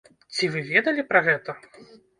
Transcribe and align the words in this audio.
Ці 0.37 0.49
вы 0.55 0.63
ведалі 0.71 1.05
пра 1.13 1.19
гэта? 1.31 1.59